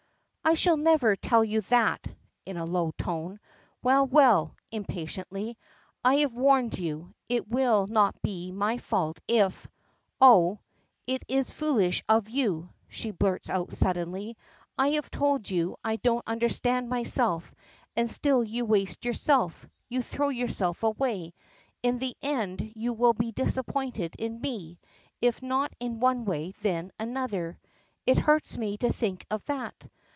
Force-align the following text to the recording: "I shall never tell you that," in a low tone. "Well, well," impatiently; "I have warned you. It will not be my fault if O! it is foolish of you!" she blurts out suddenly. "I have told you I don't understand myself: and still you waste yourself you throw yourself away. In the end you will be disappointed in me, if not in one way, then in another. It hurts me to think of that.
"I 0.43 0.55
shall 0.55 0.75
never 0.75 1.15
tell 1.15 1.45
you 1.45 1.61
that," 1.61 2.05
in 2.47 2.57
a 2.57 2.65
low 2.65 2.91
tone. 2.97 3.39
"Well, 3.83 4.05
well," 4.07 4.55
impatiently; 4.71 5.55
"I 6.03 6.15
have 6.17 6.33
warned 6.33 6.77
you. 6.77 7.13
It 7.29 7.47
will 7.47 7.85
not 7.87 8.19
be 8.23 8.51
my 8.51 8.77
fault 8.79 9.19
if 9.29 9.67
O! 10.19 10.59
it 11.07 11.23
is 11.29 11.51
foolish 11.51 12.03
of 12.09 12.27
you!" 12.27 12.69
she 12.89 13.11
blurts 13.11 13.49
out 13.51 13.71
suddenly. 13.71 14.35
"I 14.77 14.89
have 14.93 15.09
told 15.11 15.49
you 15.49 15.77
I 15.85 15.95
don't 15.97 16.25
understand 16.27 16.89
myself: 16.89 17.53
and 17.95 18.11
still 18.11 18.43
you 18.43 18.65
waste 18.65 19.05
yourself 19.05 19.67
you 19.87 20.01
throw 20.01 20.27
yourself 20.29 20.81
away. 20.83 21.33
In 21.81 21.99
the 21.99 22.17
end 22.21 22.73
you 22.75 22.91
will 22.93 23.13
be 23.13 23.31
disappointed 23.31 24.15
in 24.19 24.41
me, 24.41 24.79
if 25.21 25.41
not 25.41 25.71
in 25.79 26.01
one 26.01 26.25
way, 26.25 26.51
then 26.61 26.85
in 26.99 27.09
another. 27.09 27.57
It 28.07 28.17
hurts 28.17 28.57
me 28.57 28.75
to 28.79 28.91
think 28.91 29.25
of 29.29 29.45
that. 29.45 29.85